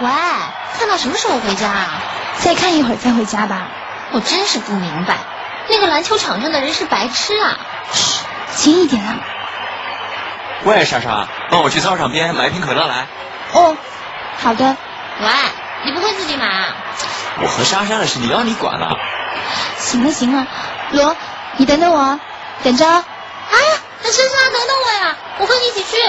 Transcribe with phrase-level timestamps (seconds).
[0.00, 0.10] 喂，
[0.78, 1.88] 看到什么时候回家啊？
[2.40, 3.68] 再看一会儿再回家吧。
[4.12, 5.16] 我真是不明白，
[5.68, 7.58] 那个篮球场上的人是白痴啊！
[7.92, 9.16] 嘘，轻一点啊。
[10.64, 13.06] 喂，莎莎，帮我去操场边买一瓶可乐来。
[13.52, 13.76] 哦，
[14.42, 14.76] 好的。
[15.20, 15.28] 喂，
[15.84, 16.74] 你不会自己买啊？
[17.40, 18.98] 我和莎莎的事，你要你管了。
[19.78, 20.46] 行了行了，
[20.90, 21.16] 罗，
[21.56, 22.18] 你等等我，
[22.62, 22.86] 等着。
[22.86, 23.04] 啊，
[24.02, 26.02] 那莎莎等等我呀，我和你一起去。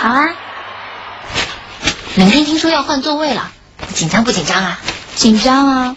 [0.00, 0.34] 好啊。
[2.20, 3.50] 明天听说要换座位了，
[3.94, 4.78] 紧张不紧张啊？
[5.16, 5.96] 紧张啊！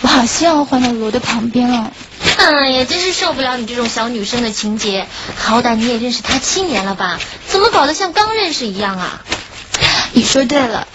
[0.00, 1.92] 我好希望换到罗的旁边哦。
[2.36, 5.06] 哎呀，真是受不了你这种小女生的情节。
[5.36, 7.20] 好歹你也认识他七年了吧？
[7.46, 9.22] 怎么搞得像刚认识一样啊？
[10.14, 10.88] 你说对了，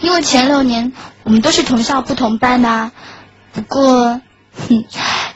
[0.00, 2.90] 因为前六年我们都是同校不同班的。
[3.52, 4.20] 不过，
[4.68, 4.84] 哼，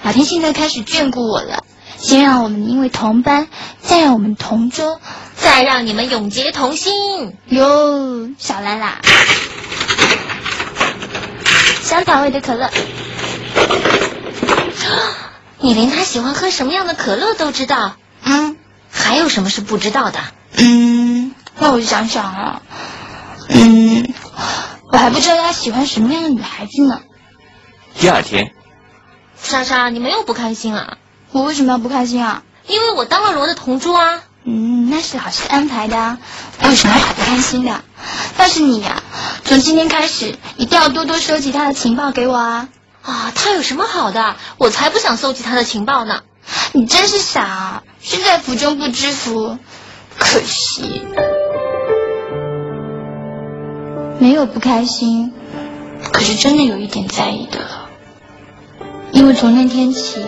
[0.03, 1.63] 老天现在开始眷顾我了，
[1.97, 3.47] 先让我们因为同班，
[3.81, 5.01] 再让我们同桌，
[5.45, 7.37] 再让你们永结同心。
[7.49, 8.99] 哟，小兰啦！
[11.83, 12.71] 香草味的可乐。
[15.61, 17.97] 你连他喜欢喝什么样的可乐都知道？
[18.25, 18.57] 嗯。
[18.91, 20.19] 还有什么是不知道的？
[20.57, 22.63] 嗯，那我想想啊。
[23.51, 24.15] 嗯，
[24.91, 27.03] 我还不知道他喜欢什么样的女孩子呢。
[27.99, 28.55] 第二天，
[29.37, 30.97] 莎莎，你没有不开心啊？
[31.33, 32.43] 我为什么要不开心啊？
[32.67, 34.23] 因为我当了罗的同桌啊。
[34.45, 36.19] 嗯，那是老师安排的。
[36.61, 37.83] 我有什么好不开心的？
[38.37, 39.03] 但是你呀，
[39.45, 42.69] 从今天开始一定要多多收集他的情报给我啊！
[43.03, 44.37] 啊，他有什么好的？
[44.59, 46.23] 我才不想搜集他的情报呢！
[46.73, 49.59] 你真是傻，身在福中不知福，
[50.19, 51.03] 可惜。
[54.19, 55.33] 没有不开心，
[56.13, 57.61] 可是真的有一点在意的，
[59.11, 60.23] 因为从那天起，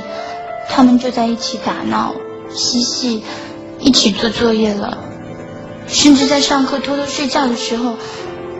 [0.70, 2.14] 他们就在一起打闹、
[2.51, 3.23] 嬉戏，
[3.78, 4.98] 一起做作业了，
[5.86, 7.96] 甚至在上课偷偷睡觉的时候，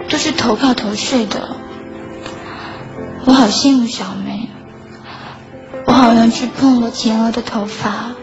[0.08, 1.56] 都是头靠头睡的。
[3.25, 4.48] 我好羡慕小梅，
[5.86, 8.14] 我好像去碰了前额的头发，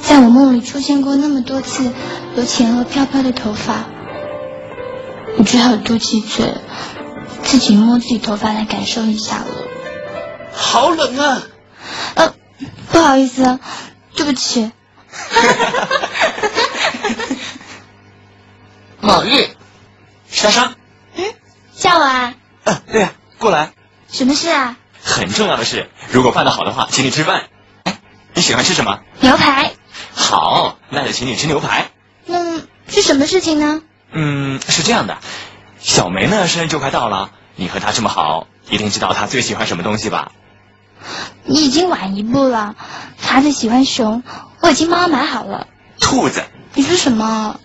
[0.00, 1.90] 在我梦里出现过那么多次
[2.36, 3.84] 有前额飘飘的头发。
[5.36, 6.54] 我只好嘟起嘴，
[7.42, 9.46] 自己摸自己头发来感受一下了。
[10.52, 11.42] 好冷啊！
[12.14, 12.32] 呃，
[12.90, 13.58] 不好意思，
[14.14, 14.70] 对不起。
[19.00, 19.48] 某日，
[20.30, 20.74] 莎莎。
[21.16, 21.24] 嗯，
[21.76, 22.34] 叫我啊。
[22.64, 23.72] 嗯，对呀，过来。
[24.10, 24.76] 什么事啊？
[25.02, 27.44] 很重要的事，如果办得好的话，请你吃饭。
[27.84, 27.98] 哎，
[28.32, 29.00] 你喜欢吃什么？
[29.20, 29.72] 牛排。
[30.14, 31.90] 好，那就请你吃牛排。
[32.26, 33.82] 那是什么事情呢？
[34.12, 35.18] 嗯，是这样的，
[35.80, 40.32] 小梅呢生日就快到了，你和她这么好，一定知道她最喜欢什么东西吧？
[41.44, 42.76] 你已经晚一步了，
[43.20, 44.22] 她最喜欢熊，
[44.64, 45.66] 我已经帮他买好了。
[46.00, 46.42] 兔子？
[46.72, 47.60] 你说什么？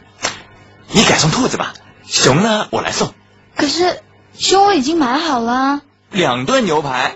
[0.92, 1.74] 你改送兔子吧，
[2.06, 3.14] 熊呢我来送。
[3.56, 4.02] 可是
[4.34, 5.80] 熊我已经买好了。
[6.12, 7.16] 两顿牛排。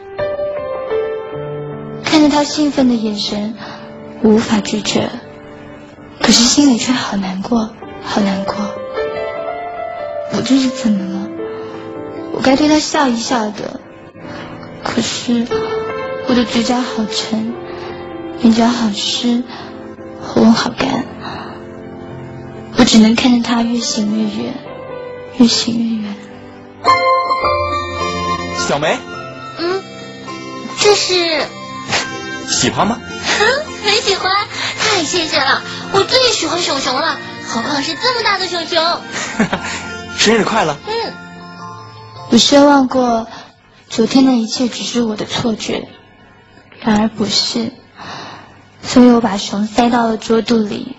[2.05, 3.55] 看着他兴奋的眼神，
[4.21, 5.09] 我无法拒绝，
[6.21, 7.69] 可是心里却好难过，
[8.05, 8.55] 好难过。
[10.31, 11.29] 我这是怎么了？
[12.31, 13.81] 我该对他笑一笑的，
[14.81, 15.45] 可是
[16.29, 17.53] 我的嘴角好沉，
[18.41, 19.43] 眼角好湿，
[20.25, 21.05] 喉咙好干，
[22.77, 24.53] 我只能看着他越行越远，
[25.37, 26.15] 越行越远。
[28.57, 28.97] 小梅，
[29.59, 29.83] 嗯，
[30.79, 31.45] 这是
[32.47, 32.99] 喜欢吗？
[33.83, 34.31] 很喜欢，
[34.79, 37.17] 太谢谢了，我最喜欢熊熊了，
[37.47, 38.81] 何况是这么大的熊熊。
[40.17, 40.77] 生日快乐！
[40.87, 41.13] 嗯，
[42.31, 43.27] 我奢望过，
[43.89, 45.89] 昨天的一切只是我的错觉，
[46.79, 47.73] 然而不是，
[48.83, 50.95] 所以我把熊塞到了桌肚里，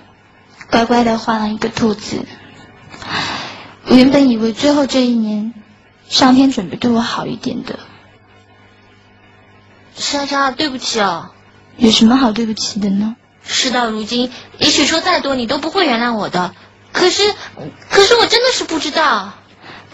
[0.70, 2.24] 乖乖的画了一个兔子。
[3.86, 5.54] 我原本以为最后这一年，
[6.08, 7.78] 上天准备对我好一点的。
[9.94, 11.30] 莎莎，对不起哦。
[11.76, 13.14] 有什么好对不起的呢？
[13.44, 16.54] 事到如今，也许说再多，你都不会原谅我的。
[16.92, 17.34] 可是，
[17.90, 19.34] 可是我真的是不知道，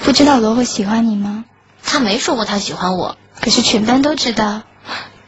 [0.04, 1.44] 不知道罗会喜欢你吗？
[1.82, 4.62] 他没说过他喜欢我，可是全班都知道。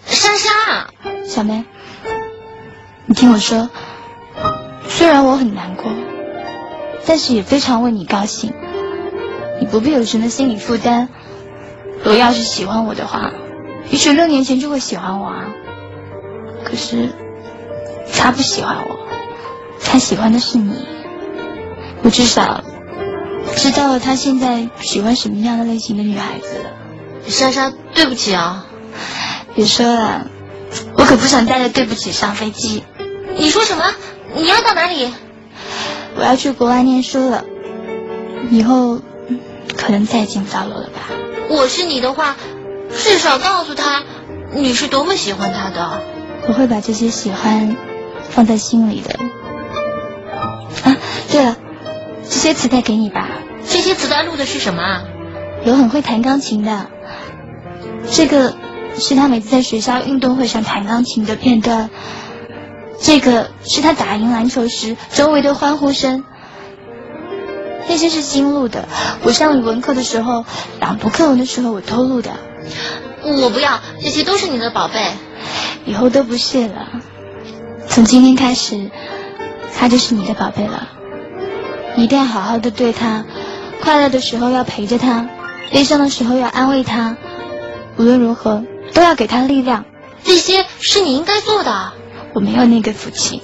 [0.07, 0.91] 莎莎，
[1.27, 1.65] 小梅，
[3.13, 3.69] 你听我说，
[4.89, 5.85] 虽然我很难过，
[7.05, 8.55] 但是也非常为你高兴。
[9.61, 11.11] 你不必有什么心理负担。
[12.05, 13.31] 罗要是喜欢我的话，
[13.91, 15.45] 也许六年前就会喜欢我啊。
[16.65, 17.11] 可是，
[18.15, 18.97] 他不喜欢我，
[19.85, 20.73] 他喜欢的是你。
[22.03, 22.65] 我至少
[23.57, 26.71] 知道了他现在喜欢什么样的类型的女孩子了。
[27.29, 28.65] 莎莎，对不起啊！
[29.55, 30.29] 别说了，
[30.97, 32.83] 我可不想带着对不起上飞机。
[33.37, 33.85] 你说什么？
[34.35, 35.13] 你要到哪里？
[36.17, 37.45] 我要去国外念书了，
[38.51, 39.01] 以后
[39.77, 41.09] 可能再也见不到楼了吧。
[41.49, 42.37] 我是你的话，
[42.95, 44.03] 至少告诉他
[44.53, 46.03] 你是多么喜欢他的。
[46.49, 47.77] 我会把这些喜欢
[48.29, 49.19] 放在心里的。
[50.85, 50.97] 啊，
[51.31, 51.57] 对了，
[52.25, 53.29] 这些磁带给你吧。
[53.67, 55.05] 这些磁带录的是什么啊？
[55.65, 56.89] 有很会弹钢琴的。
[58.11, 58.55] 这个
[58.99, 61.89] 是他每次在学校运动会上弹钢琴的片段。
[63.03, 66.25] 这个是他打赢篮球时周围的欢呼声。
[67.89, 68.89] 那些是新录的。
[69.25, 70.45] 我上语文课的时候，
[70.81, 72.31] 朗读课文的时候我偷录的。
[73.25, 75.05] 我不要，这些都是你的宝贝。
[75.85, 76.89] 以后都不是了。
[77.89, 78.91] 从今天开始，
[79.77, 80.89] 他就是你的宝贝了。
[81.97, 83.25] 一定要好好的对他，
[83.83, 85.29] 快乐的时候要陪着他，
[85.73, 87.17] 悲伤的时候要安慰他。
[87.99, 88.63] 无论如何，
[88.95, 89.85] 都要给他力量。
[90.23, 91.93] 这些是你应该做的。
[92.35, 93.43] 我没有那个福气。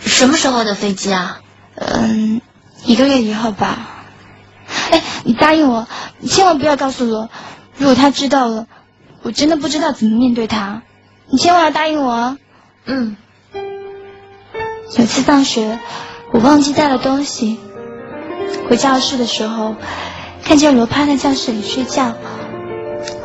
[0.00, 1.40] 什么时候的飞机啊？
[1.76, 2.40] 嗯，
[2.84, 4.04] 一个月以后吧。
[4.90, 5.86] 哎，你答应我，
[6.18, 7.28] 你千万不要告诉罗。
[7.76, 8.66] 如果他知道了，
[9.22, 10.82] 我真的不知道怎么面对他。
[11.30, 12.38] 你千万要答应我啊！
[12.84, 13.16] 嗯。
[14.96, 15.80] 有次放学，
[16.32, 17.58] 我忘记带了东西，
[18.68, 19.74] 回教室的时候，
[20.44, 22.14] 看见罗趴在教室里睡觉，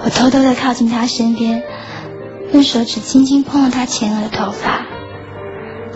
[0.03, 1.63] 我偷偷的靠近他身边，
[2.54, 4.86] 用手指轻轻碰了他前额的头发，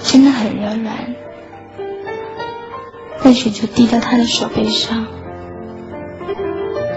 [0.04, 1.16] 真的很柔软，
[3.24, 5.08] 泪水就滴到他的手背上。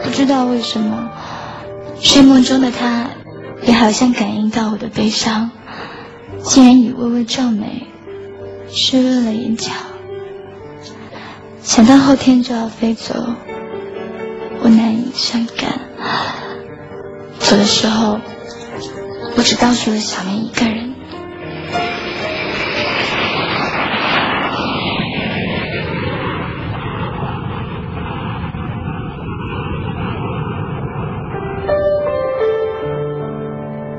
[0.02, 1.10] 不知道为什么，
[2.00, 3.08] 睡梦中的他。
[3.62, 5.50] 也好像感应到我的悲伤，
[6.42, 7.86] 竟然以微微皱眉，
[8.68, 9.72] 湿润了眼角。
[11.62, 13.14] 想到后天就要飞走，
[14.62, 15.80] 我难以伤感。
[17.40, 18.20] 走的时候，
[19.36, 20.94] 我只告诉了小梅一个人。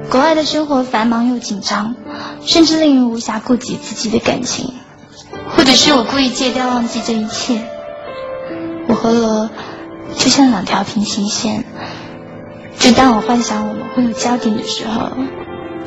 [0.10, 1.95] 国外的生活繁忙又紧张，
[2.42, 4.74] 甚至令人无暇顾及自己的感情，
[5.50, 7.62] 或者是我故意戒掉忘记这一切。
[8.88, 9.50] 我和罗
[10.16, 11.66] 就像两条平行线，
[12.88, 15.12] 就当我幻想我们会有交点的时候，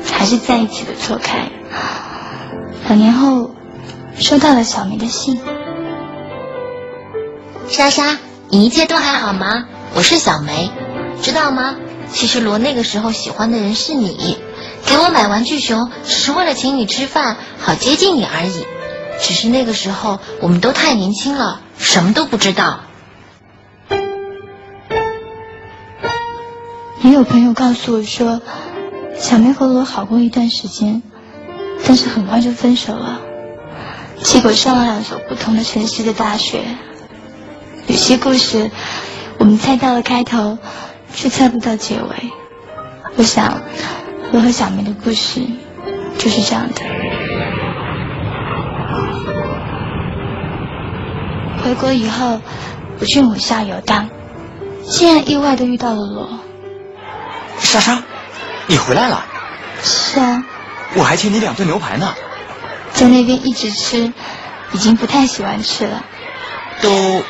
[0.05, 1.49] 还是在一起的错开。
[2.87, 3.55] 两年后，
[4.19, 5.41] 收到了小梅的信。
[7.67, 8.19] 莎莎，
[8.49, 9.65] 你一切都还好吗？
[9.95, 10.69] 我是小梅，
[11.23, 11.75] 知道吗？
[12.13, 14.37] 其实罗那个时候喜欢的人是你，
[14.85, 18.63] 给我买玩具熊只是为了请你吃饭，好接近你而已。
[19.19, 22.81] 只是那个时候我们都太年轻了，什么都不知道。
[27.03, 28.41] 也有朋友告诉我说，
[29.17, 31.01] 小梅和罗好过一段时间，
[31.85, 33.21] 但是很快就分手了，
[34.21, 36.63] 结果上了两所不同的城市的大学。
[37.87, 38.69] 有些故事，
[39.39, 40.57] 我们猜到了开头。
[41.13, 42.31] 却猜不到结尾。
[43.17, 43.61] 我想，
[44.31, 45.41] 我和小梅的故事
[46.17, 46.81] 就是这样的。
[51.61, 52.39] 回国以后，
[52.97, 54.09] 我去母校游荡，
[54.85, 56.29] 竟然意外的遇到了罗。
[57.61, 58.01] 莎莎，
[58.67, 59.25] 你回来了。
[59.83, 60.43] 是啊。
[60.95, 62.13] 我还欠你两顿牛排呢。
[62.93, 64.11] 在那边一直吃，
[64.73, 66.03] 已经不太喜欢吃了。
[66.81, 67.23] 都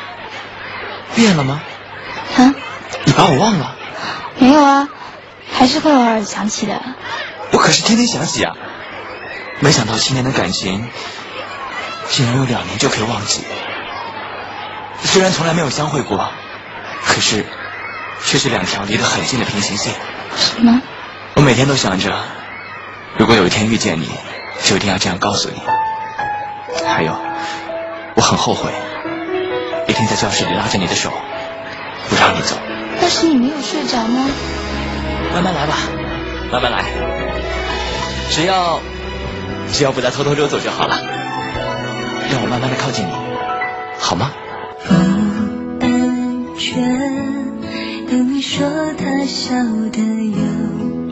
[1.14, 1.62] 变了吗？
[2.36, 2.54] 啊？
[3.04, 3.76] 你把我忘了？
[4.38, 4.88] 没有啊，
[5.52, 6.82] 还是会偶尔想起的。
[7.52, 8.54] 我可是天天想起啊！
[9.60, 10.88] 没想到七年的感情，
[12.08, 13.44] 竟然有两年就可以忘记。
[15.04, 16.30] 虽然从来没有相会过，
[17.04, 17.46] 可是
[18.24, 19.92] 却是两条离得很近的平行线。
[20.36, 20.80] 什么？
[21.34, 22.12] 我每天都想着，
[23.18, 24.10] 如果有一天遇见你，
[24.62, 25.60] 就一定要这样告诉你。
[26.86, 27.16] 还有，
[28.14, 28.70] 我很后悔，
[29.88, 31.10] 一天在教室里拉着你的手，
[32.08, 32.56] 不让你走。
[33.00, 34.28] 但是你没有睡着吗？
[35.34, 35.76] 慢慢来吧，
[36.50, 36.84] 慢慢来，
[38.30, 38.80] 只要
[39.72, 41.00] 只要不再偷偷溜走就好了。
[42.30, 43.12] 让我慢慢的靠近你，
[43.98, 44.30] 好吗？
[48.54, 48.68] 说
[48.98, 49.54] 他笑
[49.92, 50.42] 得有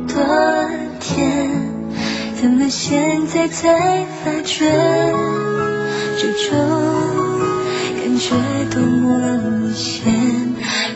[0.07, 0.15] 多
[1.01, 1.49] 甜，
[2.39, 4.71] 怎么现在才发觉
[6.19, 6.59] 这种
[7.97, 8.35] 感觉
[8.71, 9.09] 多么
[9.65, 10.05] 危险？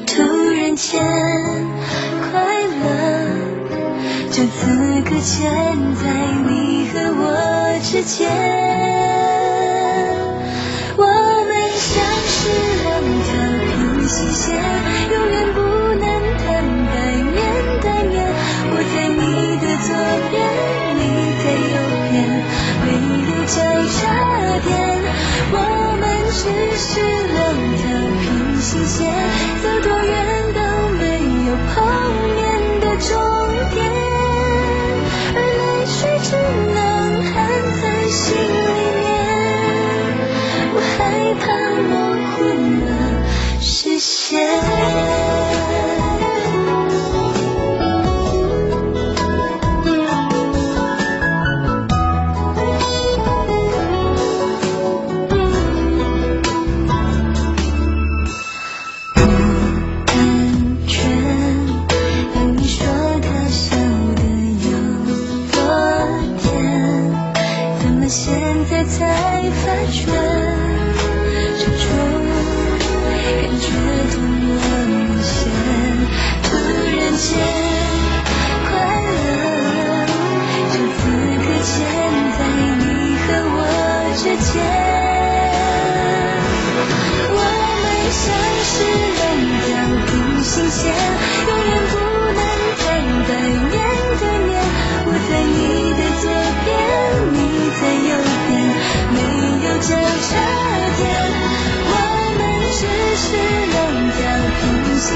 [0.06, 0.20] 突
[0.50, 0.76] 然？
[0.76, 1.00] 间
[2.20, 2.32] 快
[2.82, 2.82] 乐
[4.28, 5.50] 就此搁浅
[5.94, 6.02] 在
[6.46, 8.28] 你和我之间，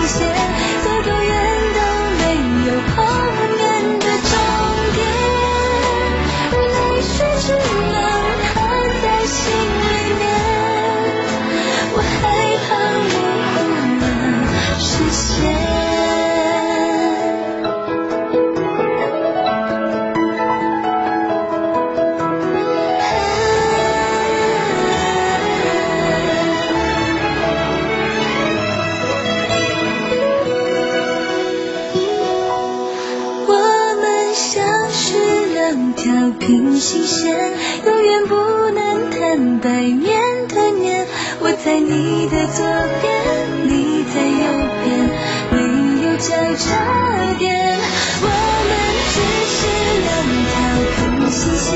[0.09, 0.68] 些
[46.59, 46.67] 差
[47.39, 47.79] 点，
[48.21, 48.27] 我
[48.69, 48.71] 们
[49.15, 49.59] 只是
[50.03, 50.11] 两
[50.51, 50.53] 条
[50.97, 50.99] 平
[51.31, 51.71] 行线，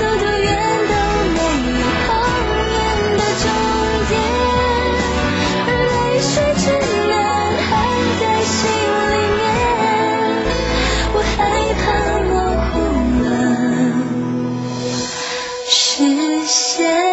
[0.00, 0.48] 走多远
[0.88, 0.92] 都
[1.34, 2.12] 没有永
[2.72, 2.76] 远
[3.18, 3.44] 的终
[4.08, 4.12] 点，
[5.66, 6.64] 而泪水只
[7.10, 7.12] 能
[7.68, 7.68] 含
[8.18, 8.56] 在心
[9.12, 9.38] 里面。
[11.12, 11.38] 我害
[11.84, 11.84] 怕
[12.24, 12.32] 模
[12.70, 12.72] 糊
[13.24, 13.26] 了
[15.68, 15.76] 视
[16.46, 17.03] 线。